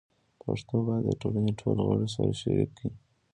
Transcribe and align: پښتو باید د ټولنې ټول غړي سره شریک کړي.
پښتو 0.41 0.75
باید 0.87 1.03
د 1.07 1.11
ټولنې 1.21 1.51
ټول 1.59 1.77
غړي 1.87 2.07
سره 2.15 2.31
شریک 2.41 2.69
کړي. 2.77 2.91